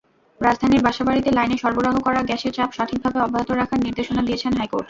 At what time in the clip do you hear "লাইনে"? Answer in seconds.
1.37-1.57